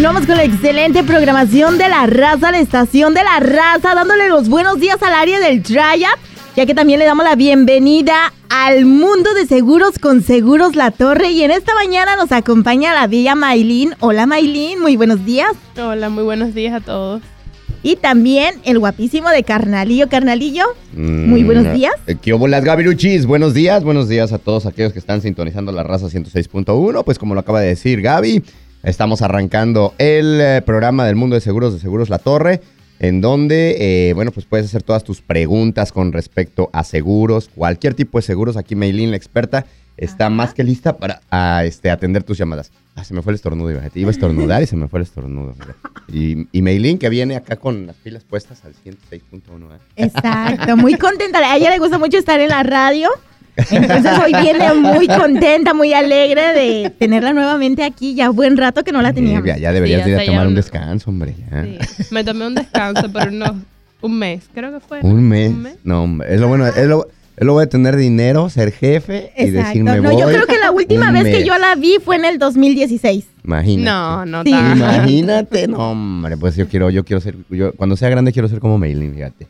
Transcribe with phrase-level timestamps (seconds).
[0.00, 4.48] continuamos con la excelente programación de la raza, la estación de la raza, dándole los
[4.48, 5.98] buenos días al área del Triad,
[6.56, 11.32] ya que también le damos la bienvenida al mundo de seguros con Seguros La Torre.
[11.32, 13.94] Y en esta mañana nos acompaña la bella Maylin.
[14.00, 15.52] Hola Maylin, muy buenos días.
[15.76, 17.20] Hola, muy buenos días a todos.
[17.82, 20.08] Y también el guapísimo de Carnalillo.
[20.08, 20.64] Carnalillo,
[20.94, 21.92] muy buenos Mm, días.
[22.06, 23.26] eh, ¿Qué hubo las Gabiruchis?
[23.26, 27.04] Buenos días, buenos días a todos aquellos que están sintonizando la raza 106.1.
[27.04, 28.42] Pues como lo acaba de decir Gaby,
[28.82, 32.60] estamos arrancando el eh, programa del mundo de seguros de Seguros La Torre,
[32.98, 37.94] en donde, eh, bueno, pues puedes hacer todas tus preguntas con respecto a seguros, cualquier
[37.94, 38.56] tipo de seguros.
[38.56, 39.64] Aquí Maylin, la experta,
[39.96, 42.72] está más que lista para este, atender tus llamadas.
[42.96, 43.70] Ah, se me fue el estornudo.
[43.70, 45.54] Iba a estornudar y se me fue el estornudo.
[45.58, 45.76] mira.
[46.12, 49.74] Y, y Maylin, que viene acá con las pilas puestas al 106.1.
[49.74, 49.78] ¿eh?
[49.96, 51.38] Exacto, muy contenta.
[51.38, 53.08] A ella le gusta mucho estar en la radio.
[53.56, 58.14] Entonces hoy viene muy contenta, muy alegre de tenerla nuevamente aquí.
[58.14, 59.46] Ya buen rato que no la teníamos.
[59.46, 61.34] Ya, ya deberías Sí, ir a tomar un descanso, hombre.
[61.50, 61.64] ya.
[61.64, 61.78] Sí.
[62.10, 63.52] Me tomé un descanso por unos,
[64.00, 65.00] un mes, creo que fue.
[65.02, 65.52] Un mes.
[65.84, 66.34] No, hombre.
[66.34, 66.66] Es lo bueno.
[66.66, 70.34] Es lo, es lo bueno de tener dinero, ser jefe y decirme No, yo voy
[70.34, 73.24] creo que la última vez que yo la vi fue en el 2016.
[73.44, 73.90] Imagínate.
[73.90, 74.50] No, no Sí.
[74.50, 74.76] tanto.
[74.76, 75.66] Imagínate.
[75.68, 76.36] No, hombre.
[76.36, 77.36] Pues yo quiero, yo quiero ser.
[77.48, 79.46] Yo, cuando sea grande quiero ser como Maylin, fíjate.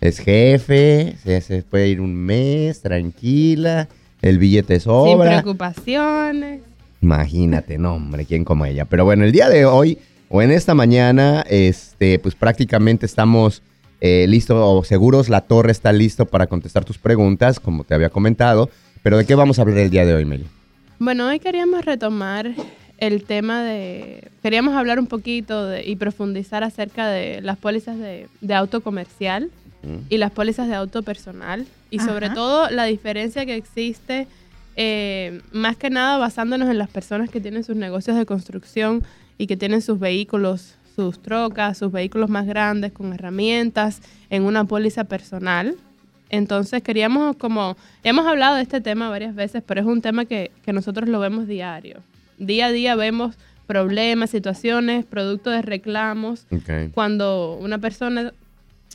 [0.00, 3.88] Es jefe, se, se puede ir un mes, tranquila.
[4.22, 5.30] El billete Sin sobra.
[5.42, 6.60] preocupaciones.
[7.02, 8.84] Imagínate, no, hombre, quién como ella.
[8.86, 9.98] Pero bueno, el día de hoy
[10.30, 13.62] o en esta mañana, este, pues prácticamente estamos
[14.00, 15.28] eh, listos o seguros.
[15.28, 18.70] La torre está listo para contestar tus preguntas, como te había comentado.
[19.02, 20.46] Pero ¿de qué vamos a hablar el día de hoy, Meli?
[20.98, 22.50] Bueno, hoy queríamos retomar
[22.96, 24.30] el tema de...
[24.42, 29.50] Queríamos hablar un poquito de- y profundizar acerca de las pólizas de, de auto comercial
[30.08, 31.66] y las pólizas de auto personal.
[31.90, 32.34] Y sobre Ajá.
[32.34, 34.26] todo la diferencia que existe,
[34.76, 39.02] eh, más que nada basándonos en las personas que tienen sus negocios de construcción
[39.38, 44.00] y que tienen sus vehículos, sus trocas, sus vehículos más grandes con herramientas
[44.30, 45.76] en una póliza personal.
[46.30, 50.50] Entonces queríamos como, hemos hablado de este tema varias veces, pero es un tema que,
[50.64, 51.98] que nosotros lo vemos diario.
[52.38, 53.36] Día a día vemos
[53.66, 56.92] problemas, situaciones, producto de reclamos, Ok.
[56.92, 58.32] cuando una persona,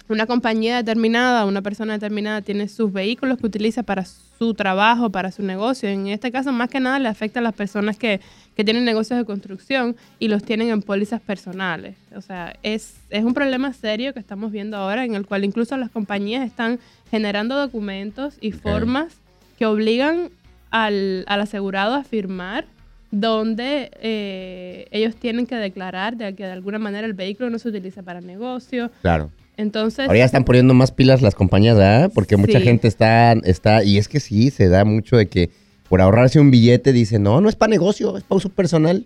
[0.08, 5.32] una compañía determinada, una persona determinada tiene sus vehículos que utiliza para su trabajo, para
[5.32, 5.90] su negocio.
[5.90, 8.22] En este caso, más que nada, le afecta a las personas que,
[8.56, 11.98] que tienen negocios de construcción y los tienen en pólizas personales.
[12.16, 15.76] O sea, es, es un problema serio que estamos viendo ahora, en el cual incluso
[15.78, 16.80] las compañías están
[17.12, 19.14] generando documentos y formas
[19.58, 20.30] que obligan
[20.72, 22.66] al, al asegurado a firmar
[23.12, 27.70] donde eh, ellos tienen que declarar de que de alguna manera el vehículo no se
[27.70, 28.92] utiliza para negocio.
[29.02, 29.32] Claro.
[29.60, 32.12] Entonces, Ahora ya están poniendo más pilas las compañías, ¿verdad?
[32.14, 32.64] Porque mucha Sí.
[32.66, 35.50] gente está, está, y es que sí, se da mucho de que
[35.90, 39.06] por ahorrarse un billete dice, no, no es para negocio, es para uso personal.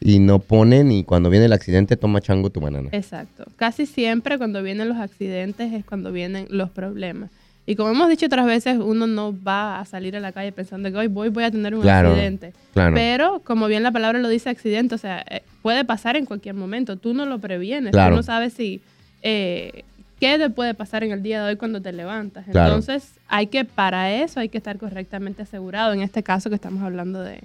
[0.00, 2.90] Y no ponen, y cuando viene el accidente, toma chango tu banana.
[2.92, 3.44] exacto.
[3.56, 7.30] Casi siempre cuando vienen los accidentes es cuando vienen los problemas.
[7.64, 10.90] Y como hemos dicho otras veces, uno no va a salir a la calle pensando
[10.92, 12.52] que hoy voy, voy a tener un Claro, accidente.
[12.74, 12.94] claro.
[12.94, 16.54] Pero, como bien la palabra lo dice, accidente, o sea, eh, puede pasar en cualquier
[16.56, 16.98] momento.
[16.98, 17.92] Tú no lo previenes.
[17.92, 18.10] Claro.
[18.10, 18.82] Tú no sabes si...
[19.22, 19.84] eh,
[20.24, 22.46] ¿Qué te puede pasar en el día de hoy cuando te levantas?
[22.50, 22.76] Claro.
[22.76, 25.92] Entonces, hay que, para eso, hay que estar correctamente asegurado.
[25.92, 27.40] En este caso que estamos hablando de,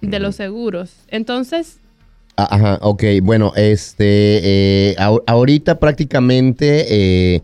[0.00, 0.94] de los seguros.
[1.08, 1.80] Entonces,
[2.36, 3.04] Ah, Ajá, ok.
[3.22, 4.40] Bueno, este,
[4.90, 6.86] eh, ahor- ahorita prácticamente
[7.36, 7.42] eh,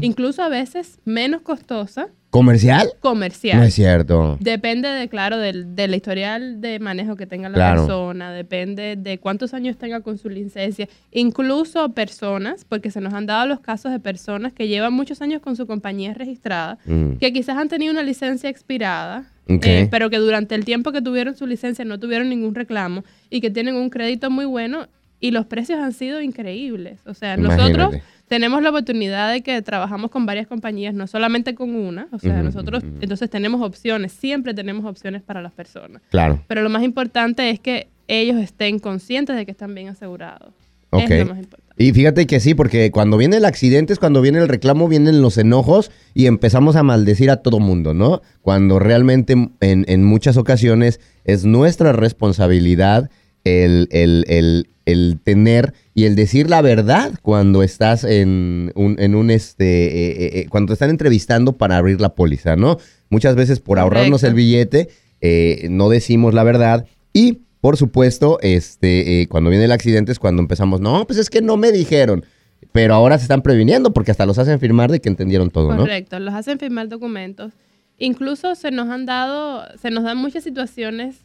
[0.00, 2.88] incluso a veces menos costosa, ¿Comercial?
[2.98, 3.58] comercial.
[3.58, 4.36] No es cierto.
[4.40, 7.82] Depende de, claro, del, del historial de manejo que tenga la Claro.
[7.86, 13.26] persona, depende de cuántos años tenga con su licencia, incluso personas, porque se nos han
[13.26, 17.18] dado los casos de personas que llevan muchos años con su compañía registrada, Mm.
[17.20, 21.36] que quizás han tenido una licencia expirada, eh, pero que durante el tiempo que tuvieron
[21.36, 24.88] su licencia no tuvieron ningún reclamo y que tienen un crédito muy bueno
[25.20, 27.00] y los precios han sido increíbles.
[27.06, 27.96] O sea, nosotros
[28.28, 32.08] tenemos la oportunidad de que trabajamos con varias compañías, no solamente con una.
[32.12, 36.02] O sea, nosotros entonces tenemos opciones, siempre tenemos opciones para las personas.
[36.10, 36.42] Claro.
[36.46, 40.54] Pero lo más importante es que ellos estén conscientes de que están bien asegurados.
[40.90, 41.10] Ok.
[41.10, 41.68] Es lo más importante.
[41.84, 45.20] Y fíjate que sí, porque cuando viene el accidente es cuando viene el reclamo, vienen
[45.20, 48.20] los enojos y empezamos a maldecir a todo mundo, ¿no?
[48.42, 53.10] Cuando realmente en, en muchas ocasiones es nuestra responsabilidad
[53.44, 59.14] el, el- el- el tener y el decir la verdad cuando estás en un, en
[59.14, 62.78] un este, eh, eh, eh, cuando te están entrevistando para abrir la póliza, ¿no?
[63.10, 64.26] Muchas veces por ahorrarnos Correcto.
[64.28, 64.88] el billete
[65.20, 70.40] eh, no decimos la verdad y por supuesto, este, cuando viene el accidente es cuando
[70.40, 72.24] empezamos, no, pues es que no me dijeron.
[72.70, 75.78] Pero ahora se están previniendo porque hasta los hacen firmar de que entendieron todo, ¿no?
[75.78, 77.52] Correcto, los hacen firmar documentos.
[77.98, 81.16] Incluso se nos han dado, se nos dan muchas situaciones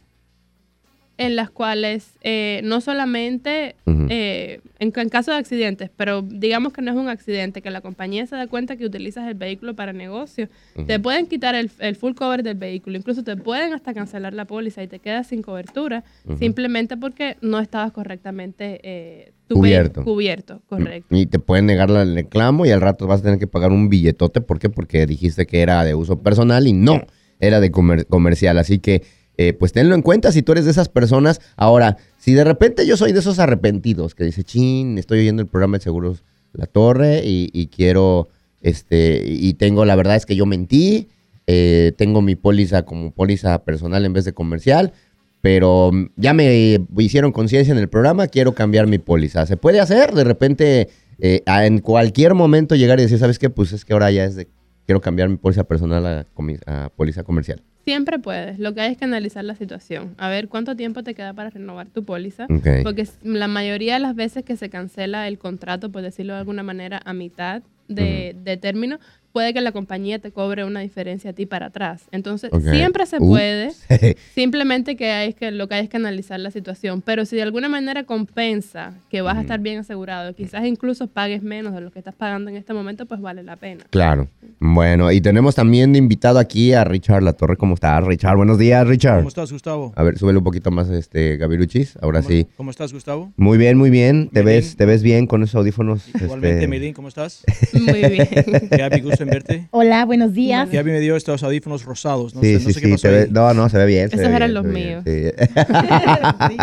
[1.16, 3.76] en las cuales eh, no solamente
[4.08, 7.80] eh, en, en caso de accidentes, pero digamos que no es un accidente, que la
[7.80, 10.48] compañía se da cuenta que utilizas el vehículo para negocio,
[10.86, 14.44] te pueden quitar el, el full cover del vehículo, incluso te pueden hasta cancelar la
[14.44, 16.02] póliza y te quedas sin cobertura
[16.38, 20.02] simplemente porque no estabas correctamente eh, Cubierto.
[20.04, 21.14] cubierto, correcto.
[21.14, 23.70] Y te pueden negar la- el reclamo y al rato vas a tener que pagar
[23.72, 24.40] un billetote.
[24.40, 24.70] ¿Por qué?
[24.70, 27.02] Porque dijiste que era de uso personal y no,
[27.40, 28.56] era de comer- comercial.
[28.58, 29.02] Así que,
[29.36, 31.40] eh, pues tenlo en cuenta si tú eres de esas personas.
[31.56, 35.48] Ahora, si de repente yo soy de esos arrepentidos que dice, chin, estoy oyendo el
[35.48, 36.22] programa de seguros
[36.52, 38.28] La Torre y, quiero,
[38.60, 41.08] este, y tengo, la verdad es que yo mentí,
[41.46, 44.92] eh, tengo mi póliza como póliza personal en vez de comercial.
[45.40, 49.44] Pero mm, ya me hicieron conciencia en el programa, quiero cambiar mi póliza.
[49.46, 50.14] ¿Se puede hacer?
[50.14, 50.88] De repente,
[51.18, 53.50] eh, en cualquier momento llegar y decir, ¿sabes qué?
[53.50, 54.48] Pues es que ahora ya es de,
[54.86, 56.26] quiero cambiar mi póliza personal a,
[56.66, 57.62] a póliza comercial.
[57.84, 58.58] Siempre puedes.
[58.58, 60.14] Lo que hay es que analizar la situación.
[60.16, 62.46] A ver cuánto tiempo te queda para renovar tu póliza.
[62.82, 66.62] Porque la mayoría de las veces que se cancela el contrato, por decirlo de alguna
[66.62, 68.98] manera, a mitad de, de término,
[69.34, 72.04] puede que la compañía te cobre una diferencia a ti para atrás.
[72.12, 73.72] Entonces, siempre se puede.
[74.34, 77.02] Simplemente que hay que lo que hay es que analizar la situación.
[77.02, 81.42] Pero si de alguna manera compensa que vas a estar bien asegurado, quizás incluso pagues
[81.42, 83.84] menos de lo que estás pagando en este momento, pues vale la pena.
[83.90, 84.28] Claro.
[84.60, 87.56] Bueno, y tenemos también de invitado aquí a Richard La Torre.
[87.56, 88.36] ¿Cómo estás, Richard?
[88.36, 89.16] Buenos días, Richard.
[89.16, 89.92] ¿Cómo estás, Gustavo?
[89.96, 91.96] A ver, súbele un poquito más, este, Gaviruchis.
[92.00, 92.46] Ahora ¿Cómo- sí.
[92.56, 93.32] ¿Cómo estás, Gustavo?
[93.36, 94.30] Muy bien, muy bien.
[94.32, 96.06] Te ves, te ves bien con esos audífonos.
[96.14, 97.42] Igualmente, este, ¿cómo estás?
[97.72, 98.28] Muy bien.
[98.70, 99.68] Gaby, gusto en verte.
[99.72, 100.70] Hola, buenos días.
[100.70, 102.34] Gaby me dio estos audífonos rosados.
[102.34, 102.92] No sí, sé, sí, no sé qué sí.
[102.92, 104.06] pasó ve- no, no, se ve bien.
[104.06, 105.02] Esos eran bien, los bien, míos.
[105.04, 105.44] sí.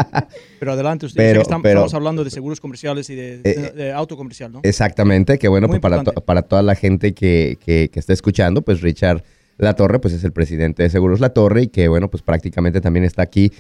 [0.60, 3.38] Pero adelante, usted Pero- dice que estamos, pero- estamos hablando de seguros comerciales y de,
[3.40, 4.60] de- Eh, de auto comercial, ¿no?
[4.64, 8.62] Exactamente, que bueno, pues para, to- para toda la gente que, que, que está escuchando,
[8.62, 9.24] pues Richard
[9.58, 12.80] La Torre, pues es el presidente de Seguros La Torre y que bueno, pues prácticamente
[12.82, 13.52] también está aquí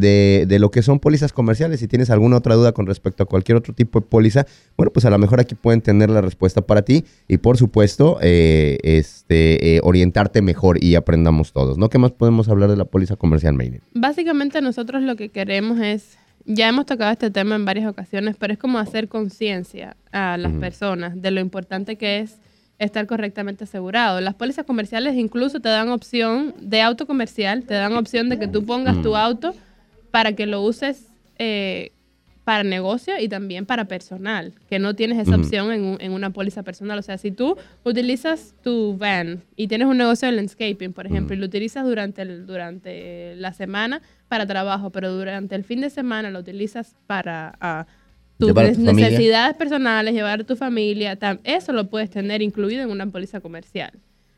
[0.47, 3.57] de- lo que son pólizas comerciales, si tienes alguna otra duda con respecto a cualquier
[3.57, 4.45] otro tipo de póliza,
[4.77, 8.17] bueno pues a lo mejor aquí pueden tener la respuesta para ti y por supuesto
[8.21, 11.89] eh, este, eh, orientarte mejor y aprendamos todos, ¿no?
[11.89, 13.81] ¿Qué más podemos hablar de la póliza comercial, Mayden?
[13.93, 18.53] Básicamente nosotros lo que queremos es, ya hemos tocado este tema en varias ocasiones, pero
[18.53, 22.39] es como hacer conciencia a las personas de lo importante que es
[22.79, 24.21] estar correctamente asegurado.
[24.21, 28.47] Las pólizas comerciales incluso te dan opción de auto comercial, te dan opción de que
[28.47, 29.53] tú pongas tu auto
[30.09, 31.91] para que lo uses eh,
[32.43, 36.63] para negocio y también para personal, que no tienes esa opción en, en una póliza
[36.63, 36.97] personal.
[36.97, 41.35] O sea, si tú utilizas tu van y tienes un negocio de landscaping, por ejemplo,
[41.35, 44.01] y lo utilizas durante, el, durante la semana
[44.31, 47.85] para trabajo, pero durante el fin de semana lo utilizas para ah,
[48.37, 48.93] tus familia.
[48.93, 53.41] necesidades personales, llevar a tu familia, tam- eso lo puedes tener incluido en una póliza
[53.41, 53.91] comercial.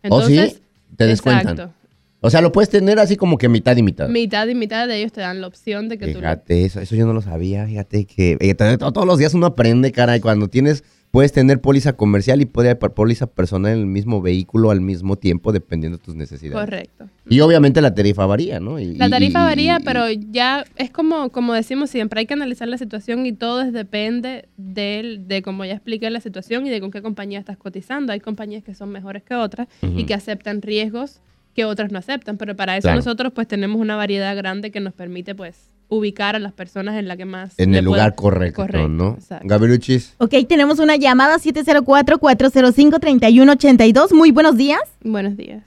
[0.10, 0.34] ¿Oh, sí?
[0.40, 0.62] Entonces,
[0.98, 1.54] Te descuentan.
[1.54, 1.74] Exacto.
[2.22, 4.10] O sea, lo puedes tener así como que mitad y mitad.
[4.10, 6.80] Mitad y mitad de ellos te dan la opción de que tú lo Fíjate, eso,
[6.80, 9.92] eso yo no lo sabía, fíjate que eh, to- to- todos los días uno aprende,
[9.92, 14.20] caray, cuando tienes, puedes tener póliza comercial y puede haber póliza personal en el mismo
[14.20, 16.60] vehículo al mismo tiempo, dependiendo de tus necesidades.
[16.60, 17.08] Correcto.
[17.30, 18.80] Y obviamente la tarifa varía, ¿no?
[18.80, 22.34] Y- La tarifa y- varía, y- pero ya es como, como decimos siempre, hay que
[22.34, 26.82] analizar la situación y todo depende del, de, como ya expliqué, la situación y de
[26.82, 28.12] con qué compañía estás cotizando.
[28.12, 31.22] Hay compañías que son mejores que otras y que aceptan riesgos
[31.54, 32.98] que otras no aceptan, pero para eso Claro.
[32.98, 37.08] nosotros pues tenemos una variedad grande que nos permite pues ubicar a las personas en
[37.08, 37.60] la que más...
[37.60, 39.14] en el lugar correcto, ¿no?
[39.14, 39.46] exacto.
[39.48, 40.16] Gabriluchis.
[40.20, 44.12] Ok, tenemos una llamada 704-405-3182.
[44.14, 44.82] Muy buenos días.
[45.04, 45.64] Buenos días.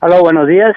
[0.00, 0.74] Hola, buenos días.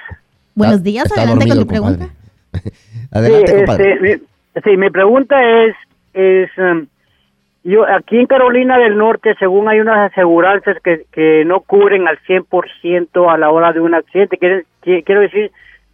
[0.56, 2.10] Buenos días, Está adelante con dormido, tu pregunta.
[3.12, 3.94] Adelante, sí, compadre.
[3.94, 4.16] este, mi,
[4.64, 5.76] sí, mi pregunta es,
[6.14, 6.88] es um,
[7.64, 12.18] yo aquí en Carolina del Norte, según hay unas aseguranzas que, que no cubren al
[12.28, 15.52] 100% a la hora de un accidente, quiere- qui- quiero decir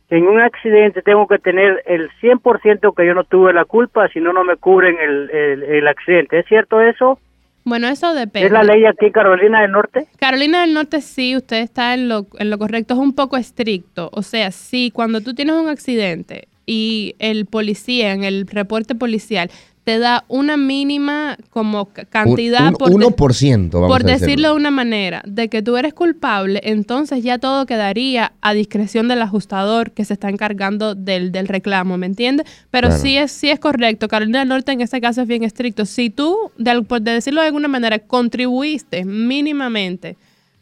[0.09, 4.19] en un accidente tengo que tener el 100% que yo no tuve la culpa, si
[4.19, 6.39] no, no me cubren el, el, el accidente.
[6.39, 7.19] ¿Es cierto eso?
[7.65, 8.47] Bueno, eso depende.
[8.47, 10.07] ¿Es la ley aquí en Carolina del Norte?
[10.19, 14.09] Carolina del Norte sí, usted está en lo, en lo correcto, es un poco estricto.
[14.11, 19.49] O sea, sí, cuando tú tienes un accidente y el policía en el reporte policial
[19.83, 24.13] te da una mínima como ca- cantidad Un- por, un de- 1%, vamos por a
[24.13, 24.49] decirlo.
[24.51, 29.21] de una manera, de que tú eres culpable, entonces ya todo quedaría a discreción del
[29.21, 32.47] ajustador que se está encargando del, del reclamo, ¿me entiendes?
[32.71, 33.03] Pero Claro.
[33.03, 35.85] sí es sí es correcto, Carolina del Norte en este caso es bien estricto.
[35.85, 40.15] Si tú, de, por decirlo de alguna manera, contribuiste mínimamente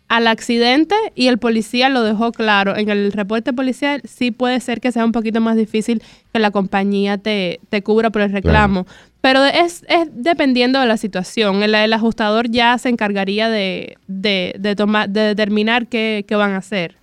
[0.07, 4.81] al accidente y el policía lo dejó claro en el reporte policial, sí puede ser
[4.81, 8.85] que sea un poquito más difícil que la compañía te, te cubra por el reclamo.
[9.21, 11.61] Pero es, es dependiendo de la situación.
[11.61, 16.51] El, el ajustador ya se encargaría de, de, de tomar, de determinar qué, qué van
[16.53, 16.95] a hacer.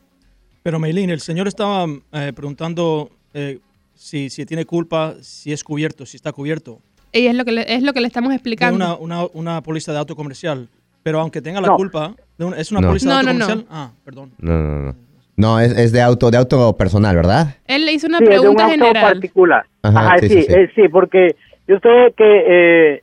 [0.65, 3.61] Pero Meilín, el señor estaba eh, preguntando eh,
[3.95, 6.81] si, si tiene culpa, si es cubierto, si está cubierto.
[7.13, 8.77] Y es lo que le, es lo que le estamos explicando.
[8.77, 10.69] una, una, una póliza de auto comercial.
[11.05, 11.77] Pero aunque tenga la No.
[11.77, 12.89] culpa, de una- ¿es una No.
[12.89, 13.45] póliza No, de auto no, no.
[13.47, 13.67] comercial?
[13.71, 14.33] Ah, perdón.
[14.39, 14.95] No, no, no.
[15.37, 17.55] No, es, es de auto, de auto personal, ¿verdad?
[17.65, 19.13] Él le hizo una sí, es de un pregunta auto general.
[19.15, 19.67] particular.
[19.83, 20.53] Ajá, Ajá, sí, sí, sí, sí.
[20.53, 21.37] eh, sí, porque
[21.69, 23.03] yo sé que eh,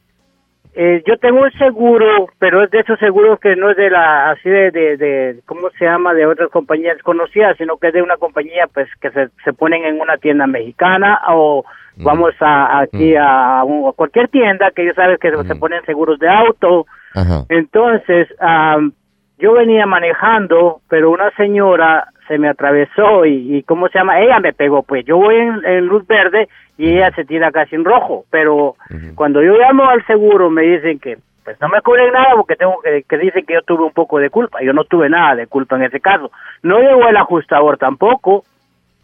[0.77, 4.31] eh, yo tengo un seguro, pero es de esos seguros que no es de la,
[4.31, 6.13] así de, de, de, ¿cómo se llama?
[6.13, 9.85] De otras compañías conocidas, sino que es de una compañía, pues, que se, se ponen
[9.85, 11.63] en una tienda mexicana o
[12.03, 16.19] vamos a aquí a, un- a cualquier tienda que yo sabes que se ponen seguros
[16.19, 16.85] de auto.
[17.13, 17.45] Ajá.
[17.47, 18.91] Entonces, am,
[19.37, 24.19] yo venía manejando, pero una señora se me atravesó y, y ¿cómo se llama?
[24.19, 27.75] Ella me pegó, pues yo voy en, en luz verde y ella se tira casi
[27.75, 28.75] en rojo, pero
[29.15, 32.81] cuando yo llamo al seguro me dicen que pues no me cubren nada porque tengo
[32.83, 35.45] que, que dicen que yo tuve un poco de culpa, yo no tuve nada de
[35.45, 36.31] culpa en ese caso,
[36.63, 38.43] no llegó el ajustador tampoco,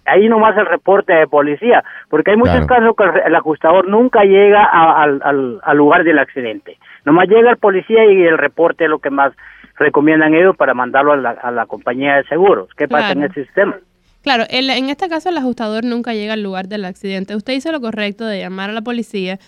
[0.08, 2.96] ahí nomás el reporte de policía, porque hay muchos Claro.
[2.96, 6.78] casos que el, ajustador nunca llega a- al- al lugar del accidente.
[7.06, 9.34] Nomás llega el policía y el reporte es lo que más
[9.82, 12.70] recomiendan ellos para mandarlo a la, a la compañía de seguros.
[12.78, 13.34] ¿Qué pasa en Claro.
[13.36, 13.80] el sistema?
[14.22, 17.36] Claro, el- en este caso el ajustador nunca llega al lugar del accidente.
[17.36, 19.40] Usted hizo lo correcto de llamar a la policía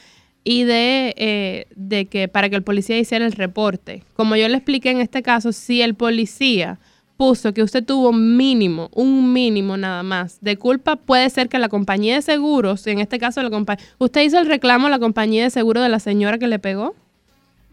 [0.44, 4.04] y de, eh, de que para que el policía hiciera el reporte.
[4.16, 6.80] Como yo le expliqué en este caso, si el policía
[7.16, 11.70] puso que usted tuvo mínimo, un mínimo nada más de culpa, puede ser que la
[11.70, 15.44] compañía de seguros, en este caso la compañía, ¿usted hizo el reclamo a la compañía
[15.44, 16.96] de seguro de la señora que le pegó?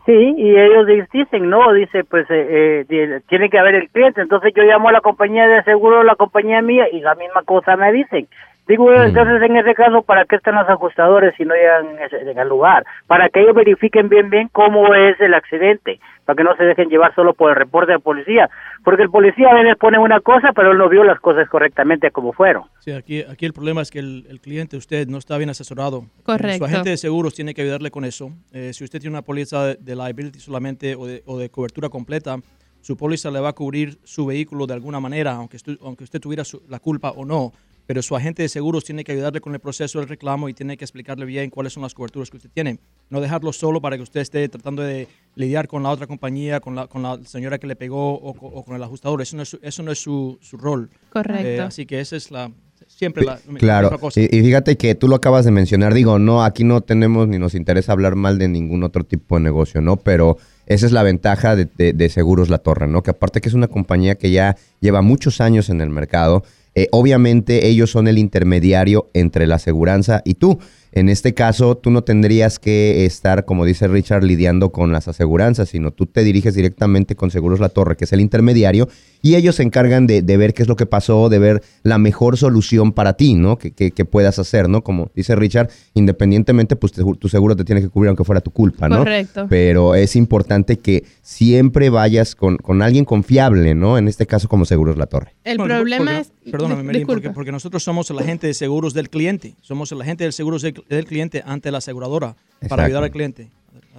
[0.07, 4.23] Sí, y ellos di- dicen, no, dice, pues eh, eh, tiene que haber el cliente.
[4.23, 7.77] Entonces yo llamo a la compañía de seguro, la compañía mía, y la misma cosa
[7.77, 8.29] me dicen.
[8.71, 12.85] Digo, entonces en ese caso, ¿para qué están los ajustadores si no llegan el lugar?
[13.09, 16.89] Para que ellos verifiquen bien, bien cómo es el accidente, para que no se dejen
[16.89, 18.49] llevar solo por el reporte de policía.
[18.85, 22.13] Porque el policía a veces pone una cosa, pero él no vio las cosas correctamente
[22.13, 22.63] como fueron.
[22.79, 26.05] Sí, aquí, aquí el problema es que el, el cliente, usted, no está bien asesorado.
[26.23, 26.59] Correcto.
[26.59, 28.31] Su agente de seguros tiene que ayudarle con eso.
[28.53, 31.89] Eh, si usted tiene una póliza de, de liability solamente o de, o de cobertura
[31.89, 32.37] completa,
[32.83, 36.21] su póliza le va a cubrir su vehículo de alguna manera, aunque, estu- aunque usted
[36.21, 37.51] tuviera su- la culpa o no.
[37.91, 40.77] Pero su agente de seguros tiene que ayudarle con el proceso del reclamo y tiene
[40.77, 42.79] que explicarle bien cuáles son las coberturas que usted tiene.
[43.09, 46.77] No dejarlo solo para que usted esté tratando de lidiar con la otra compañía, con
[46.77, 49.21] la, con la señora que le pegó o, co- o con el ajustador.
[49.23, 50.89] Eso no es su, eso no es su, su rol.
[51.13, 51.45] Correcto.
[51.49, 52.53] Eh, así que esa es la
[52.87, 54.21] siempre la, la Claro, misma cosa.
[54.21, 57.41] y, y fíjate que tú lo acabas de mencionar, digo, no, aquí no tenemos ni
[57.41, 59.97] nos interesa hablar mal de ningún otro tipo de negocio, ¿no?
[59.97, 63.03] Pero esa es la ventaja de, de- de Seguros La Torre, ¿no?
[63.03, 66.45] Que aparte que es una compañía que ya lleva muchos años en el mercado,
[66.75, 70.59] eh, obviamente ellos son el intermediario entre la aseguranza y tú.
[70.93, 75.69] En este caso, tú no tendrías que estar, como dice Richard, lidiando con las aseguranzas,
[75.69, 78.89] sino tú te diriges directamente con Seguros La Torre, que es el intermediario,
[79.23, 81.99] y ellos se encargan de, de ver qué es lo que pasó, de ver la
[81.99, 83.57] mejor solución para ti, ¿no?
[83.57, 84.83] Que, que- que puedas hacer, ¿no?
[84.83, 88.51] Como dice Richard, independientemente, pues te- tu seguro te tiene que cubrir aunque fuera tu
[88.51, 88.99] culpa, ¿no?
[88.99, 89.47] Correcto.
[89.49, 93.97] Pero es importante que siempre vayas con, con alguien confiable, ¿no?
[93.97, 95.35] En este caso, como Seguros La Torre.
[95.45, 96.33] El problema es...
[96.51, 99.55] Perdóname, Melín, porque, nosotros somos el agente de seguros del cliente.
[99.61, 102.69] Somos el agente de seguros del, del cliente ante la aseguradora Exacto.
[102.69, 103.49] para ayudar al cliente.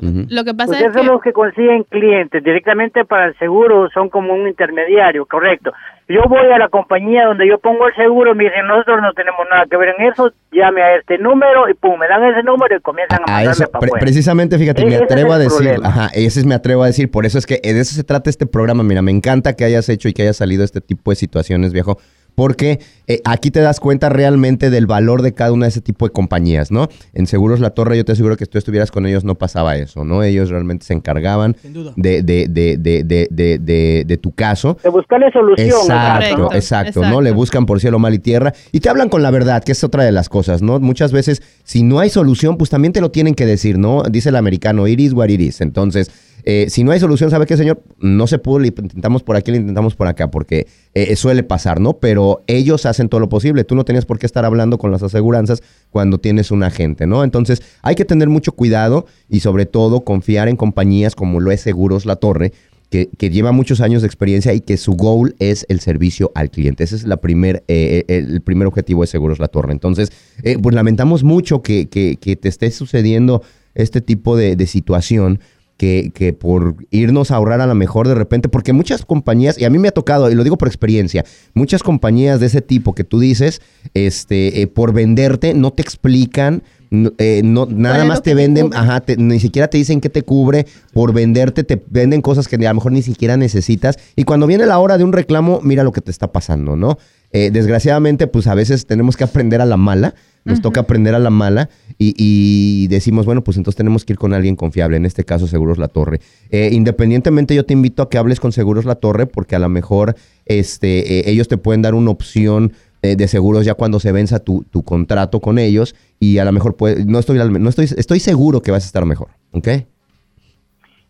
[0.02, 1.04] Lo que pasa Pues es que...
[1.04, 5.72] los que consiguen clientes directamente para el seguro, son como un intermediario, correcto.
[6.10, 9.42] Yo voy a la compañía donde yo pongo el seguro, me dicen, nosotros no tenemos
[9.50, 12.76] nada que ver en eso, llame a este número y pum, me dan ese número
[12.76, 14.02] y comienzan a, A mandarme eso, para pre- afuera.
[14.06, 15.88] precisamente, fíjate, E- me atrevo a decir, problema.
[15.88, 18.30] ajá, ese es me atrevo a decir, por eso es que de eso se trata
[18.30, 21.16] este programa, mira, me encanta que hayas hecho y que hayas salido este tipo de
[21.16, 21.98] situaciones, viejo,
[22.36, 26.06] porque eh, aquí te das cuenta realmente del valor de cada una de ese tipo
[26.06, 26.88] de compañías, ¿no?
[27.14, 29.76] En Seguros La Torre, yo te aseguro que si tú estuvieras con ellos no pasaba
[29.78, 30.24] eso, ¿no?
[30.24, 31.56] Ellos realmente se encargaban
[31.96, 34.78] de, de, de, de, de, de, de- de tu caso.
[34.84, 35.70] De buscarle solución.
[35.70, 36.44] Exacto, ¿no?
[36.46, 37.06] Correcto, exacto, ¿no?
[37.08, 37.22] exacto.
[37.22, 39.84] Le buscan por cielo, mal y tierra y te hablan con la verdad, que es
[39.84, 40.80] otra de las cosas, ¿no?
[40.80, 44.04] Muchas veces, si no hay solución, pues también te lo tienen que decir, ¿no?
[44.04, 45.32] Dice el americano, iris what.
[45.32, 46.12] Entonces,
[46.44, 47.82] eh, si no hay solución, ¿sabe qué, señor?
[48.00, 51.80] No se pudo, le intentamos por aquí, le intentamos por acá, porque eh, suele pasar,
[51.80, 51.94] ¿no?
[51.94, 53.64] Pero ellos hacen todo lo posible.
[53.64, 57.24] Tú no tenías por qué estar hablando con las aseguranzas cuando tienes un agente, ¿no?
[57.24, 61.62] Entonces, hay que tener mucho cuidado y sobre todo confiar en compañías como lo es
[61.62, 62.54] Seguros La Torre,
[62.92, 66.84] que, lleva muchos años de experiencia y que su goal es el servicio al cliente.
[66.84, 69.72] Ese es la primer, eh, eh, el primer objetivo de Seguros La Torre.
[69.72, 70.12] Entonces,
[70.44, 73.44] eh, pues lamentamos mucho que, que, te esté sucediendo
[73.76, 75.40] este tipo de, situación.
[75.82, 79.66] Que, que, por irnos a ahorrar a lo mejor de repente, porque muchas compañías, y
[79.66, 82.94] a mí me ha tocado, y lo digo por experiencia, muchas compañías de ese tipo
[82.94, 83.64] que tú dices,
[83.96, 86.62] este, por venderte, no te explican
[86.92, 90.68] no, eh, no nada más te venden, ajá, ni siquiera te dicen que te cubre,
[90.92, 93.98] por venderte te venden cosas que a lo mejor ni siquiera necesitas.
[94.18, 96.98] Y cuando viene la hora de un reclamo, mira lo que te está pasando, ¿no?
[97.32, 101.20] Eh, desgraciadamente, pues a veces tenemos que aprender a la mala, nos toca aprender a
[101.20, 101.70] la mala
[102.04, 105.78] y, decimos, bueno, pues entonces tenemos que ir con alguien confiable, en este caso Seguros
[105.78, 106.20] La Torre.
[106.50, 109.70] Eh, independientemente, yo te invito a que hables con Seguros La Torre porque a lo
[109.70, 110.16] mejor
[110.46, 114.84] este, ellos te pueden dar una opción de seguros ya cuando se venza tu, tu,
[114.84, 118.70] contrato con ellos y a lo mejor puede, no estoy no estoy estoy seguro que
[118.70, 119.68] vas a estar mejor, ¿ok?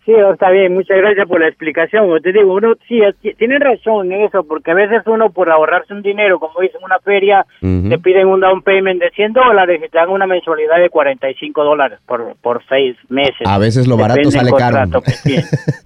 [0.05, 2.05] Sí, está bien, muchas gracias por la explicación.
[2.05, 2.99] Como te digo, uno sí,
[3.37, 6.85] tiene razón en eso, porque a veces uno por ahorrarse un dinero, como dicen en
[6.85, 10.79] una feria, te piden un down payment de 100 dólares y te dan una mensualidad
[10.79, 13.45] de 45 dólares por, por seis meses.
[13.45, 14.79] A veces lo barato sale caro.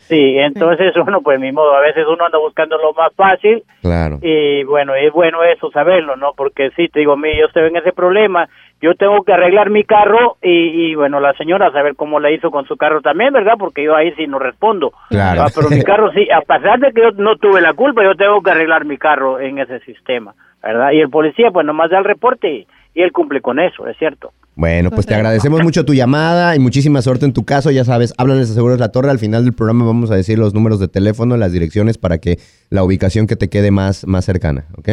[0.08, 3.64] sí, entonces uno, pues mi modo, a veces uno anda buscando lo más fácil.
[3.82, 4.20] Claro.
[4.22, 6.32] Y bueno, es bueno eso saberlo, ¿no?
[6.38, 8.48] Porque sí, te digo, mí, yo estoy en ese problema
[8.82, 12.52] yo tengo que arreglar mi carro y, bueno, la señora a saber cómo le hizo
[12.52, 13.54] con su carro también, ¿verdad?
[13.58, 14.92] Porque yo ahí sí no respondo.
[15.10, 15.44] Claro.
[15.44, 18.16] Ah, pero mi carro sí, a pesar de que yo no tuve la culpa, yo
[18.16, 20.92] tengo que arreglar mi carro en ese sistema, ¿verdad?
[20.92, 24.32] Y el policía pues nomás da el reporte y, él cumple con eso, es cierto.
[24.56, 27.70] Bueno, pues te agradecemos mucho tu llamada y muchísima suerte en tu caso.
[27.72, 29.12] Ya sabes, háblales a Seguros La Torre.
[29.12, 32.38] Al final del programa vamos a decir los números de teléfono, las direcciones para que
[32.70, 34.90] la ubicación que te quede más, más cercana, ¿ok?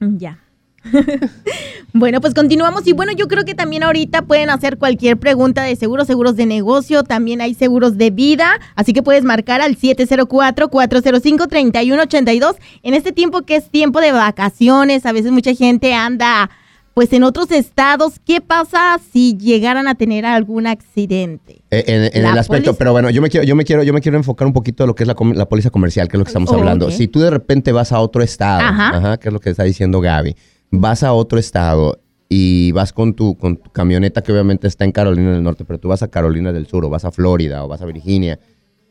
[0.00, 0.38] Ya.
[1.92, 5.76] bueno, pues continuamos y bueno, yo creo que también ahorita pueden hacer cualquier pregunta de
[5.76, 12.54] seguros, seguros de negocio, también hay seguros de vida, así que puedes marcar al 704-405-3182
[12.82, 16.50] en este tiempo que es tiempo de vacaciones, a veces mucha gente anda
[16.94, 21.62] pues en otros estados, ¿qué pasa si llegaran a tener algún accidente?
[21.70, 24.18] Eh, en, el aspecto, pero bueno, yo me quiero, yo me quiero, yo me quiero
[24.18, 26.30] enfocar un poquito en lo que es la, la póliza comercial, que es lo que
[26.30, 26.90] estamos hablando.
[26.90, 29.18] Si tú de repente vas a otro estado, ajá.
[29.18, 30.34] que es lo que está diciendo Gaby,
[30.70, 34.92] vas a otro estado y vas con tu, con tu camioneta que obviamente está en
[34.92, 37.68] Carolina del Norte, pero tú vas a Carolina del Sur o vas a Florida o
[37.68, 38.38] vas a Virginia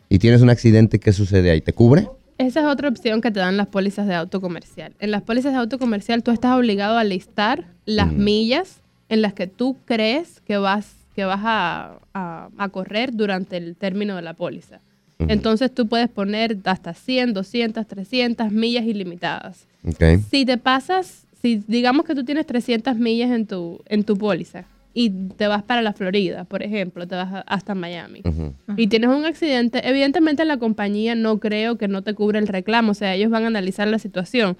[0.09, 1.61] y tienes un accidente, ¿qué sucede ahí?
[1.61, 2.09] ¿Te cubre?
[2.37, 4.93] Esa es otra opción que te dan las pólizas de auto comercial.
[4.99, 9.33] En las pólizas de auto comercial tú estás obligado a listar las millas en las
[9.33, 11.99] que tú crees que vas, que vas a,
[12.71, 14.79] correr durante el término de la póliza.
[15.19, 19.67] Entonces tú puedes poner hasta 100, 200, 300 millas ilimitadas.
[20.29, 24.65] Si te pasas si digamos que tú tienes 300 millas en tu, en tu póliza
[24.93, 28.21] y te vas para la Florida, por ejemplo, te vas hasta Miami
[28.75, 32.91] y tienes un accidente, evidentemente la compañía no creo que no te cubre el reclamo,
[32.91, 34.57] o sea, ellos van a analizar la situación,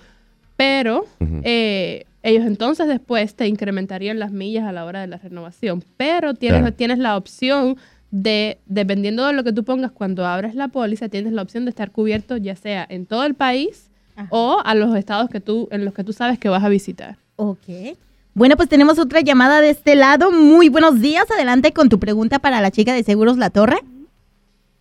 [0.56, 1.06] pero
[1.44, 6.34] eh, ellos entonces después te incrementarían las millas a la hora de la renovación, pero
[6.34, 7.78] tienes, tienes la opción
[8.12, 11.70] de, dependiendo de lo que tú pongas cuando abres la póliza, tienes la opción de
[11.70, 13.89] estar cubierto ya sea en todo el país,
[14.30, 17.18] o a los estados que tú, en los que tú sabes que vas a visitar.
[17.36, 17.98] Ok.
[18.34, 20.32] Bueno, pues tenemos otra llamada de este lado.
[20.32, 21.30] Muy buenos días.
[21.32, 23.80] Adelante con tu pregunta para la chica de Seguros La Torre.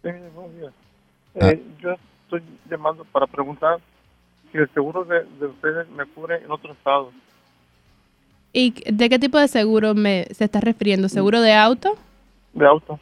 [0.03, 0.73] Sí, buenos días.
[1.41, 1.51] Ah.
[1.51, 1.91] Eh, yo
[2.25, 3.79] estoy llamando para preguntar
[4.53, 7.13] si el seguro de, ustedes me cubre en otro estado.
[8.53, 11.09] ¿Y de qué tipo de seguro me, se está refiriendo?
[11.09, 11.97] ¿Seguro de auto?
[12.55, 12.99] De auto.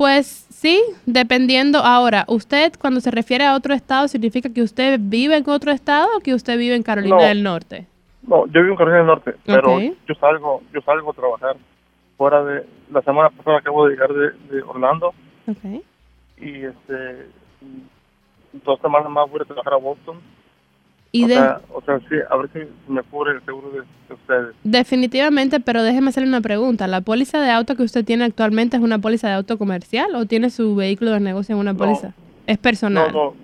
[0.00, 1.80] Pues sí, dependiendo.
[1.80, 6.08] Ahora, ¿usted cuando se refiere a otro estado significa que usted vive en otro estado
[6.16, 7.86] o que usted vive en Carolina del Norte?
[8.22, 11.56] No, yo vivo en Carolina del Norte, pero yo salgo yo salgo a trabajar
[12.16, 12.64] fuera de...
[12.90, 15.12] La semana pasada acabo de llegar de, Orlando.
[15.46, 15.82] Okay.
[16.38, 17.26] Y este
[18.54, 20.18] dos semanas más voy a trabajar a Boston
[21.12, 24.54] y o, sea, o sea, sí, a ver si me cubre el seguro de, ustedes.
[24.62, 26.86] Definitivamente, pero déjeme hacerle una pregunta.
[26.86, 30.26] ¿La póliza de auto que usted tiene actualmente es una póliza de auto comercial o
[30.26, 32.12] tiene su vehículo de negocio en una póliza?
[32.46, 33.12] es personal.
[33.12, 33.34] No, no,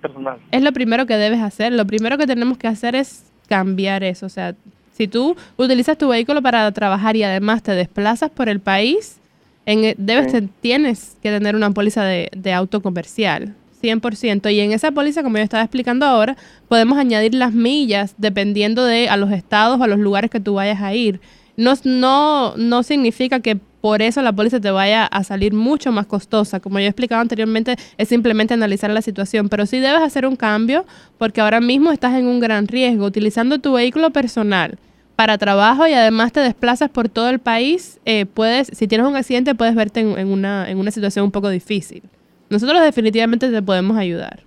[0.00, 0.38] personal.
[0.50, 1.72] Es lo primero que debes hacer.
[1.72, 4.26] Lo primero que tenemos que hacer es cambiar eso.
[4.26, 4.54] O sea,
[4.92, 9.20] si tú utilizas tu vehículo para trabajar y además te desplazas por el país,
[9.66, 13.54] en, debes, tienes que tener una póliza de, de auto comercial.
[13.80, 14.52] 100%.
[14.52, 16.36] Y en esa póliza, como yo estaba explicando ahora,
[16.68, 20.54] podemos añadir las millas dependiendo de a los estados o a los lugares que tú
[20.54, 21.20] vayas a ir.
[21.56, 26.06] No, no, no significa que por eso la póliza te vaya a salir mucho más
[26.06, 26.60] costosa.
[26.60, 30.36] Como yo he explicado anteriormente, es simplemente analizar la situación, pero sí debes hacer un
[30.36, 30.84] cambio
[31.16, 34.78] porque ahora mismo estás en un gran riesgo utilizando tu vehículo personal
[35.16, 39.16] para trabajo y además te desplazas por todo el país, eh, puedes, si tienes un
[39.16, 42.02] accidente, puedes verte en, una, en una situación un poco difícil.
[42.50, 44.42] Nosotros definitivamente te podemos ayudar.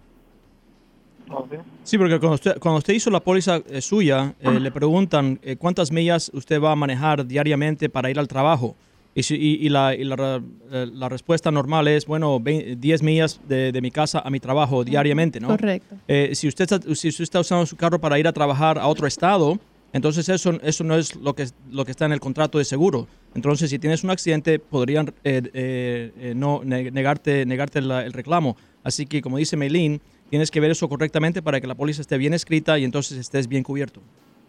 [1.83, 5.91] Sí, porque cuando usted, cuando usted hizo la póliza eh, suya, eh, le preguntan cuántas
[5.91, 8.75] millas usted va a manejar diariamente para ir al trabajo.
[9.13, 14.39] Y, la, la, respuesta normal es, bueno, 10 millas de, de, mi casa a mi
[14.39, 15.49] trabajo diariamente, ¿no?
[15.49, 15.97] Correcto.
[16.31, 19.59] si, usted si usted está usando su carro para ir a trabajar a otro estado,
[19.93, 23.07] entonces eso, eso no es lo que, lo que está en el contrato de seguro.
[23.33, 28.57] Entonces si tienes un accidente podrían eh, eh, eh, no negarte, negarte el reclamo.
[28.83, 32.17] Así que como dice Meilín, tienes que ver eso correctamente para que la póliza esté
[32.17, 34.01] bien escrita y entonces estés bien cubierto.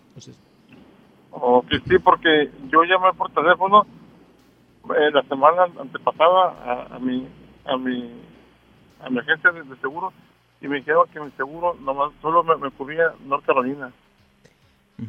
[0.09, 0.38] Entonces,
[1.88, 3.87] sí, porque yo llamé por teléfono
[4.88, 7.27] la semana antepasada a, mi
[7.64, 8.11] a mi
[9.01, 10.12] a mi agencia de, seguro
[10.61, 13.92] y me dijeron que mi seguro nomás solo me, me cubría North Carolina.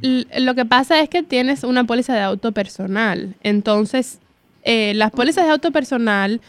[0.01, 3.36] Lo que pasa es que tienes una póliza de auto personal.
[3.43, 4.19] Entonces,
[4.63, 6.41] eh, las pólizas de auto personal,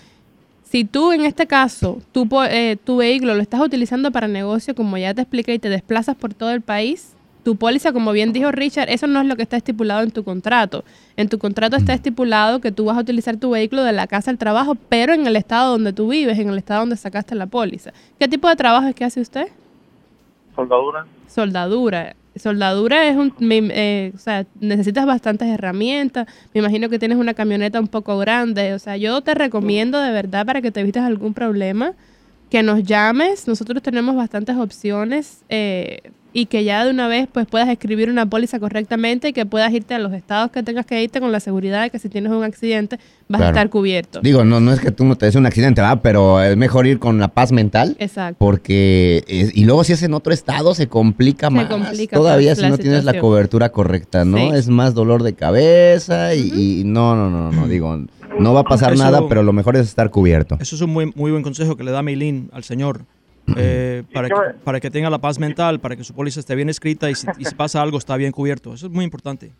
[0.62, 4.96] si tú en este caso, tu, eh, tu vehículo lo estás utilizando para negocio, como
[4.98, 7.12] ya te expliqué, y te desplazas por todo el país,
[7.44, 10.24] tu póliza, como bien dijo Richard, eso no es lo que está estipulado en tu
[10.24, 10.82] contrato.
[11.16, 14.30] En tu contrato está estipulado que tú vas a utilizar tu vehículo de la casa
[14.30, 17.46] al trabajo, pero en el estado donde tú vives, en el estado donde sacaste la
[17.46, 17.92] póliza.
[18.18, 19.48] ¿Qué tipo de trabajo es que hace usted?
[20.54, 21.06] Soldadura.
[21.28, 26.26] Soldadura soldadura es un, eh, o sea, necesitas bastantes herramientas.
[26.52, 28.74] Me imagino que tienes una camioneta un poco grande.
[28.74, 31.92] O sea, yo te recomiendo de verdad para que te evites algún problema
[32.50, 33.46] que nos llames.
[33.46, 38.26] Nosotros tenemos bastantes opciones eh, y que ya de una vez pues puedas escribir una
[38.26, 41.38] póliza correctamente y que puedas irte a los estados que tengas que irte con la
[41.38, 44.20] seguridad de que si tienes un accidente vas a estar cubierto.
[44.20, 46.00] Digo, no, no es que tú no te des un accidente, ¿verdad?
[46.02, 47.96] Pero es mejor ir con la paz mental.
[48.00, 48.36] Exacto.
[48.38, 51.68] Porque, y luego si es en otro estado se complica más.
[52.10, 54.54] Todavía si no tienes la cobertura correcta, ¿no?
[54.54, 57.96] Es más dolor de cabeza y, no, no, no, no, digo,
[58.40, 60.58] no va a pasar nada, pero lo mejor es estar cubierto.
[60.60, 63.04] Eso es un muy, muy buen consejo que le da Meilín al señor
[63.56, 66.68] eh, para, que, para que tenga la paz mental, para que su póliza esté bien
[66.68, 67.26] escrita y si,
[67.56, 68.74] pasa algo está bien cubierto.
[68.74, 69.52] Eso es muy importante.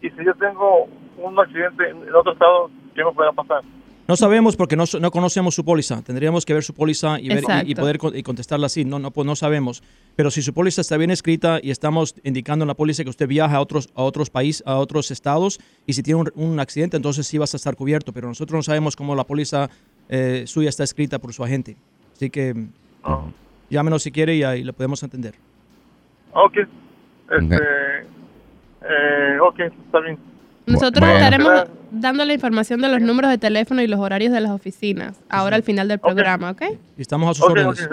[0.00, 0.88] Y si yo tengo
[1.18, 3.62] un accidente en otro estado, ¿qué me puede pasar?
[4.08, 6.00] No sabemos porque no, no, conocemos su póliza.
[6.02, 8.84] Tendríamos que ver su póliza y, ver, y, poder y contestarla así.
[8.84, 9.82] No, no, pues no sabemos.
[10.14, 13.26] Pero si su póliza está bien escrita y estamos indicando en la póliza que usted
[13.26, 17.26] viaja a otros, a otros países, a otros estados, y si tiene un, accidente, entonces
[17.26, 18.12] sí vas a estar cubierto.
[18.12, 19.68] Pero nosotros no sabemos cómo la póliza
[20.08, 21.76] eh, suya está escrita por su agente.
[22.14, 22.54] Así que
[23.68, 25.34] Llámenos si quiere y ahí le podemos entender.
[26.32, 26.56] Ok.
[26.58, 30.18] Este, eh, ok, está bien.
[30.66, 34.50] Nosotros estaremos dando la información de los números de teléfono y los horarios de las
[34.50, 36.62] oficinas ahora al final del programa, ¿ok?
[36.96, 37.88] Y estamos a sus órdenes.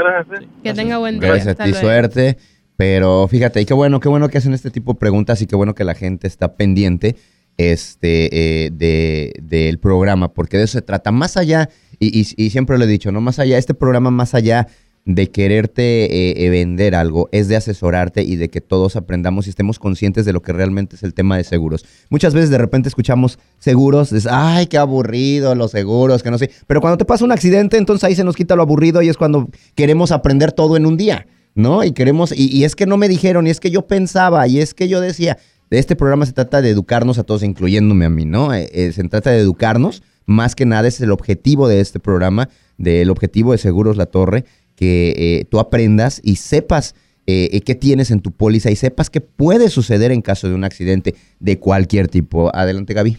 [0.64, 1.30] Que tenga buen día.
[1.30, 2.38] Gracias a ti, suerte.
[2.76, 5.56] Pero fíjate, y qué bueno, qué bueno que hacen este tipo de preguntas y qué
[5.56, 7.16] bueno que la gente está pendiente
[7.58, 11.12] este, eh, de, del programa, porque de eso se trata.
[11.12, 13.22] Más allá, y, y, siempre lo he dicho, ¿no?
[13.22, 14.68] Más allá, este programa más allá
[15.06, 19.50] de quererte eh, eh, vender algo, es de asesorarte y de que todos aprendamos y
[19.50, 21.86] estemos conscientes de lo que realmente es el tema de seguros.
[22.10, 26.52] Muchas veces de repente escuchamos seguros, es, ay, qué aburrido los seguros, que no sé.
[26.68, 29.18] Pero cuando te pasa un accidente, entonces ahí se nos quita lo aburrido y es
[29.18, 31.84] cuando queremos aprender todo en un día, ¿no?
[31.84, 34.74] Y queremos, y, es que no me dijeron, y es que yo pensaba, y es
[34.74, 35.38] que yo decía,
[35.70, 38.54] de este programa se trata de educarnos a todos, incluyéndome a mí, ¿no?
[38.54, 43.10] Eh, se trata de educarnos, más que nada es el objetivo de este programa, del
[43.10, 48.12] objetivo de Seguros La Torre que eh, tú aprendas y sepas eh, eh, qué tienes
[48.12, 52.10] en tu póliza y sepas qué puede suceder en caso de un accidente de cualquier
[52.10, 52.54] tipo.
[52.54, 53.18] Adelante, Gaby.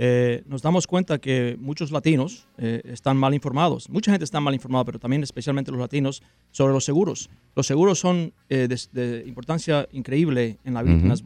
[0.02, 3.90] eh, nos damos cuenta que muchos latinos eh, están mal informados.
[3.90, 7.28] Mucha gente está mal informada, pero también especialmente los latinos, sobre los seguros.
[7.54, 10.82] Los seguros son eh, de, importancia increíble en, la,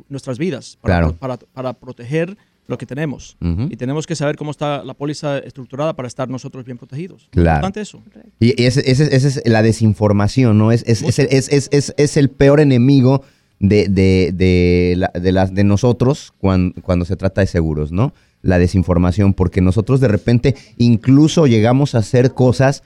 [0.08, 3.36] nuestras vidas para, para, proteger lo que tenemos.
[3.70, 7.28] Y tenemos que saber cómo está la póliza estructurada para estar nosotros bien protegidos.
[7.30, 7.58] Claro.
[7.58, 8.02] importante eso.
[8.40, 10.72] Y esa es la desinformación, ¿no?
[10.72, 13.22] Es, es, es, es el peor enemigo
[13.60, 18.12] de, de, de, de, de nosotros cuando, cuando se trata de seguros, ¿no?
[18.44, 22.82] La desinformación, porque nosotros de repente incluso llegamos a hacer cosas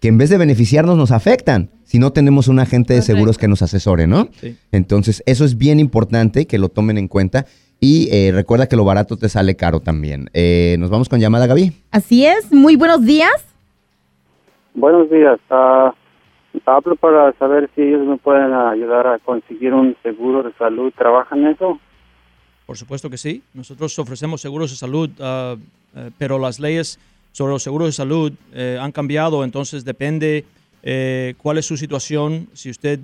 [0.00, 3.48] que en vez de beneficiarnos nos afectan si no tenemos un agente de seguros que
[3.48, 4.28] nos asesore, ¿no?
[4.72, 7.46] Entonces, eso es bien importante que lo tomen en cuenta
[7.80, 10.30] Y eh, recuerda que lo barato te sale caro también.
[10.32, 11.72] Eh, Nos vamos con llamada, Gaby.
[11.90, 13.46] Así es, muy buenos días.
[14.74, 15.38] Buenos días.
[15.50, 15.94] Ah,
[16.66, 20.92] hablo para saber si ellos me pueden ayudar a conseguir un seguro de salud.
[20.96, 21.78] ¿Trabajan en eso?
[22.66, 23.42] Por supuesto que sí.
[23.52, 25.56] Nosotros ofrecemos seguros de salud, eh,
[26.18, 26.98] pero las leyes
[27.32, 30.44] sobre los seguros de salud eh, han cambiado, entonces depende
[30.82, 32.48] eh, cuál es su situación.
[32.54, 33.00] Si usted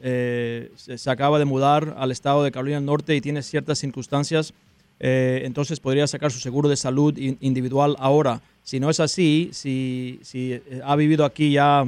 [0.00, 4.52] eh, se, acaba de mudar al estado de Carolina del Norte y tiene ciertas circunstancias,
[5.00, 8.40] entonces podría sacar su seguro de salud in- individual ahora.
[8.62, 11.84] Si no es así, si, si ha vivido aquí ya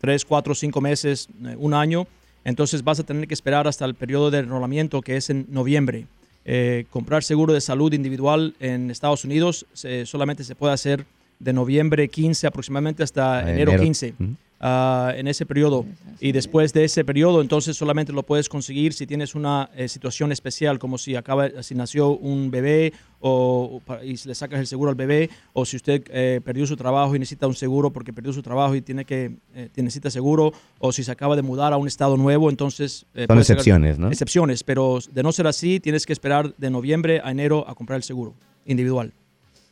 [0.00, 2.06] tres, cuatro, cinco meses, un año,
[2.44, 6.06] entonces vas a tener que esperar hasta el periodo de enrolamiento que es en noviembre.
[6.44, 11.04] Eh, comprar seguro de salud individual en Estados Unidos se- solamente se puede hacer
[11.38, 13.82] de noviembre 15 aproximadamente hasta enero, enero.
[13.82, 14.34] 15 Ujú.
[14.60, 15.86] Ah, en ese periodo.
[16.20, 20.32] Y después de ese periodo, entonces solamente lo puedes conseguir si tienes una eh, situación
[20.32, 24.96] especial, como si acaba, si nació un bebé o, y le sacas el seguro al
[24.96, 28.42] bebé, o si usted eh, perdió su trabajo y necesita un seguro porque perdió su
[28.42, 31.86] trabajo y tiene que eh, necesita seguro, o si se acaba de mudar a un
[31.88, 34.08] estado nuevo, entonces eh, Son sacar- excepciones, ¿no?
[34.08, 37.96] Excepciones, pero de no ser así, tienes que esperar de noviembre a enero a comprar
[37.98, 39.12] el seguro individual.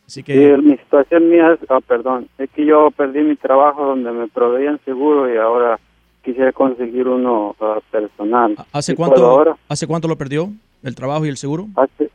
[0.09, 3.85] Así que Sí, mi situación mía es, ah, perdón, es que yo perdí mi trabajo
[3.85, 5.79] donde me proveían seguro y ahora
[6.25, 8.57] quisiera conseguir uno ah, personal.
[8.73, 9.57] ¿hace ¿Sí puedo cuánto, ahora?
[9.69, 10.51] ¿hace cuánto lo perdió?
[10.83, 11.69] ¿El trabajo y el seguro?
[11.77, 12.11] Hace,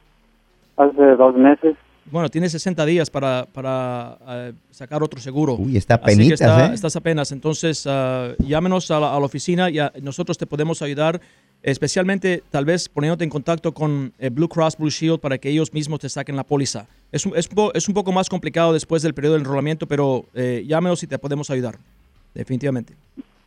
[0.76, 1.76] hace dos meses.
[2.10, 5.54] Bueno, tienes 60 días para, para eh, sacar otro seguro.
[5.54, 6.74] Uy, está Así que penitas, está- ¿eh?
[6.74, 7.32] estás apenas.
[7.32, 11.22] Entonces, ah, llámenos a la, a la oficina y a- nosotros te podemos ayudar,
[11.64, 15.74] especialmente tal vez poniéndote en contacto con eh, Blue Cross Blue Shield para que ellos
[15.74, 16.86] mismos te saquen la póliza.
[17.12, 20.64] Es un, es es un poco más complicado después del periodo de enrolamiento, pero eh,
[20.68, 21.78] llámenos y te podemos ayudar.
[22.34, 22.94] Definitivamente.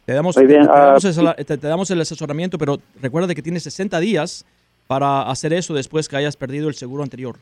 [0.06, 2.80] Te damos, Muy bien, te- te ah, damos el, te- te damos el asesoramiento, pero
[3.02, 4.44] recuerda que tienes 60 días
[4.86, 7.36] para hacer eso después que hayas perdido el seguro anterior.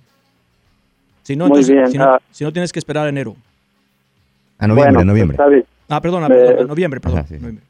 [1.22, 2.22] Si no, Muy entonces, bien, si, no, ah.
[2.30, 3.36] si no tienes que esperar a enero.
[4.58, 5.36] A noviembre, bueno, noviembre.
[5.88, 7.18] Ah, perdona, Eh, perdón, noviembre, perdón.
[7.18, 7.40] Ajá, sí, sí.
[7.40, 7.64] noviembre.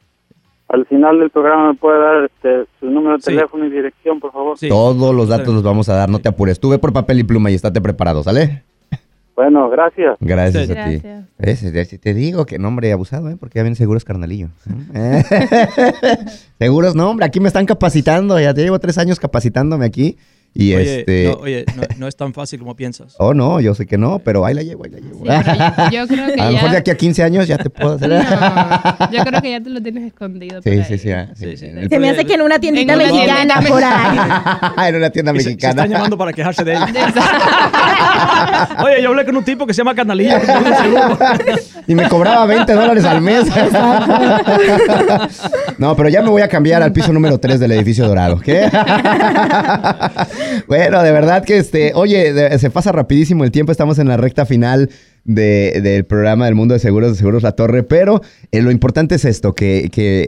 [0.67, 3.27] Al final del programa me puede dar este, su número de Sí.
[3.27, 4.57] teléfono y dirección, por favor.
[4.57, 4.67] Sí.
[4.67, 5.53] Todos los datos Sí.
[5.53, 6.59] los vamos a dar, no te apures.
[6.59, 8.63] Tú ve por papel y pluma y estate preparado, ¿sale?
[9.35, 10.17] Bueno, gracias.
[10.21, 10.71] Gracias Sí.
[10.71, 10.91] a ti.
[11.03, 11.25] Gracias.
[11.37, 11.73] ¿Ves?
[11.73, 13.35] Ya si Te digo que nombre abusado, ¿eh?
[13.37, 14.47] Porque ya ven seguros carnalillo.
[14.93, 15.23] ¿Eh?
[16.57, 18.39] seguros, no, hombre, aquí me están capacitando.
[18.39, 20.17] Ya te llevo tres años capacitándome aquí.
[20.57, 21.23] Y Oye, este.
[21.25, 23.13] no, oye no, no es tan fácil como piensas.
[23.17, 25.25] Oh, no, yo sé que no, pero ahí la llevo, ahí la llevo.
[25.25, 26.79] Sí, yo, yo creo que a lo mejor de ya...
[26.79, 28.09] aquí a 15 años ya te puedo hacer.
[28.09, 28.21] No,
[29.11, 30.61] yo creo que ya te lo tienes escondido.
[30.61, 30.85] por sí, ahí.
[30.87, 31.65] sí, sí, ah, sí, Sí, sí.
[31.65, 34.87] El- Se me hace que en una tiendita En una mexicana por ahí.
[34.89, 35.71] en una tienda Y se, se mexicana.
[35.71, 36.79] están llamando para quejarse de él.
[38.83, 41.17] Oye, yo hablé con un tipo que se llama seguro.
[41.85, 43.45] y me cobraba 20 dólares al mes.
[45.77, 48.39] no, pero ya me voy a cambiar al piso número 3 del edificio dorado.
[48.39, 48.69] ¿Qué?
[50.67, 53.71] Bueno, de verdad que este, oye, se pasa rapidísimo el tiempo.
[53.71, 54.89] Estamos en la recta final
[55.23, 59.15] de- del programa del mundo de seguros de Seguros La Torre, pero eh, lo importante
[59.15, 60.27] es esto, que, que, eh,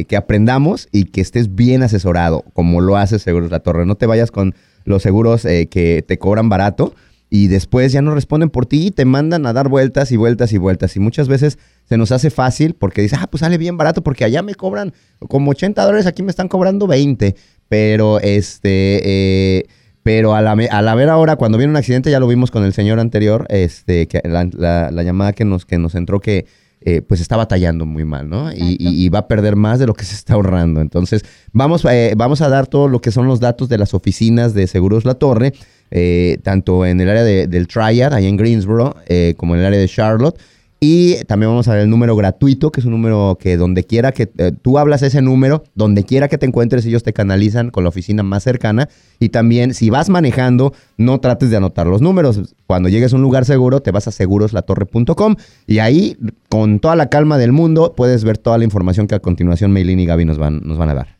[0.00, 3.86] eh, que aprendamos y que estés bien asesorado, como lo hace Seguros La Torre.
[3.86, 4.54] No te vayas con
[4.84, 6.94] los seguros que te cobran barato
[7.30, 10.54] y después ya no responden por ti y te mandan a dar vueltas y vueltas
[10.54, 10.96] y vueltas.
[10.96, 14.24] Y muchas veces se nos hace fácil porque dices, ah, pues sale bien barato porque
[14.24, 14.94] allá me cobran
[15.28, 17.36] como 80 dólares, aquí me están cobrando 20.
[17.68, 19.64] Pero este, eh,
[20.02, 22.64] pero a la, a la ver ahora, cuando viene un accidente, ya lo vimos con
[22.64, 26.46] el señor anterior, este, que la, la- la llamada que nos, que nos entró que
[26.80, 28.52] eh, pues está batallando muy mal, ¿no?
[28.52, 30.80] Y, y- y va a perder más de lo que se está ahorrando.
[30.80, 34.54] Entonces, vamos, eh, vamos a dar todo lo que son los datos de las oficinas
[34.54, 35.52] de Seguros La Torre,
[35.90, 39.66] eh, tanto en el área de- del Triad, ahí en Greensboro, eh, como en el
[39.66, 40.38] área de Charlotte.
[40.80, 44.12] Y también vamos a ver el número gratuito, que es un número que donde quiera
[44.12, 47.82] que eh, tú hablas ese número, donde quiera que te encuentres, ellos te canalizan con
[47.82, 48.88] la oficina más cercana.
[49.18, 52.54] Y también, si vas manejando, no trates de anotar los números.
[52.66, 55.34] Cuando llegues a un lugar seguro, te vas a seguroslatorre.com
[55.66, 56.16] y ahí,
[56.48, 59.98] con toda la calma del mundo, puedes ver toda la información que a continuación Maylin
[59.98, 61.17] y Gaby nos van, nos van a dar.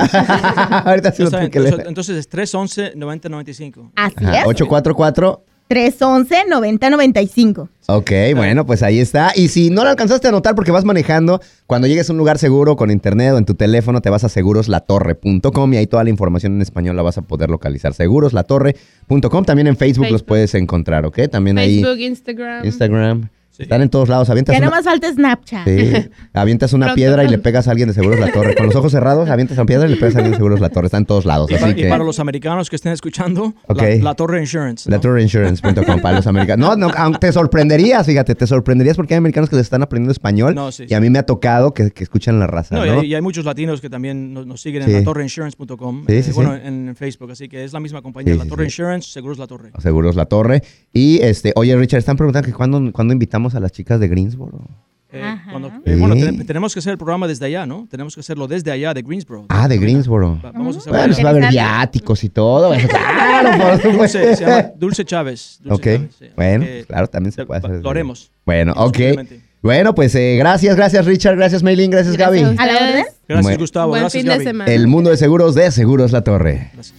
[0.85, 1.85] Ahorita sí lo tuve que leer.
[1.87, 3.91] entonces es 311-9095.
[3.97, 4.47] Así Ajá, es.
[4.47, 7.69] 844 311-9095.
[7.87, 9.33] Ok, bueno, pues ahí está.
[9.35, 12.39] Y si no lo alcanzaste a anotar porque vas manejando, cuando llegues a un lugar
[12.39, 16.11] seguro con internet o en tu teléfono, te vas a seguroslatorre.com y ahí toda la
[16.11, 17.95] información en español la vas a poder localizar.
[17.95, 19.45] Seguroslatorre.com.
[19.45, 20.27] También en Facebook, los Facebook.
[20.27, 21.29] puedes encontrar, ¿ok?
[21.31, 22.65] También Facebook, ahí Instagram.
[22.65, 23.29] Instagram.
[23.57, 23.63] Sí.
[23.63, 24.29] Están en todos lados.
[24.31, 25.65] Avientas Ya una, no más falta Snapchat.
[25.65, 28.57] sí, avientas una Pronto, piedra y le pegas a alguien de Seguros La Torre.
[28.57, 30.71] Con los ojos cerrados, avientas una piedra y le pegas a alguien de Seguros La
[30.71, 30.87] Torre.
[30.87, 31.49] Está en todos lados.
[31.53, 31.89] Y Así para, y que...
[31.89, 34.91] para los americanos que estén escuchando, la, la Torre Insurance.
[34.91, 34.97] ¿no?
[34.97, 36.69] LaTorreinsurance.com para los americanos.
[36.69, 40.11] No, no, aunque te sorprenderías, fíjate, te sorprenderías porque hay americanos que les están aprendiendo
[40.11, 40.55] español.
[40.57, 42.95] No, sí, y a mí me ha tocado que, que escuchan la raza, No, ¿no?
[42.95, 44.91] y, hay, y hay muchos latinos que también nos, nos siguen Sí.
[44.91, 46.05] en latorreinsurance.com.
[46.09, 46.55] Sí, eh, sí, bueno.
[46.57, 47.31] En, Facebook.
[47.31, 48.35] Así que es la misma compañía.
[48.35, 48.67] Sí, la Torre sí.
[48.67, 49.71] Insurance, Seguros La Torre.
[49.79, 50.63] Seguros La Torre.
[50.93, 54.61] Y, este, oye, Richard, están preguntando que cuándo, cuándo invitamos a las chicas de Greensboro.
[55.17, 57.87] Eh, cuando- eh, bueno, tenemos que hacer el programa desde allá, ¿no?
[57.89, 59.47] Tenemos que hacerlo desde allá, de Greensboro.
[59.49, 60.41] Ah, de Greensboro.
[60.45, 62.73] Va- Vamos a hacer Bueno, va a haber viáticos y todo.
[62.89, 63.93] Claro, por.
[63.93, 65.59] Dulce, se llama Dulce Chávez.
[65.63, 66.27] Dulce Ok, Chávez, sí.
[66.35, 67.81] bueno, claro, también se puede hacer.
[67.83, 68.31] Lo haremos.
[68.47, 68.99] Bueno, ok.
[69.63, 72.57] Bueno, pues eh, gracias, gracias Richard, gracias Maylin, gracias, Gracias Gaby.
[72.59, 73.05] ¿A la orden?
[73.29, 73.59] Gracias.
[73.59, 73.89] Gustavo.
[73.91, 74.45] Buen Gracias, fin de Gaby.
[74.45, 74.71] semana.
[74.73, 76.71] El mundo de seguros de Seguros La Torre.
[76.75, 76.95] Gracias.